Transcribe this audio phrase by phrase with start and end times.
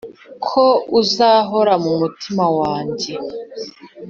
[0.45, 0.65] ko
[1.01, 3.13] uzahora mu mutima wanjye,